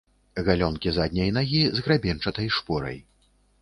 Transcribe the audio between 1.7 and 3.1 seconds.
з грабеньчатай шпорай.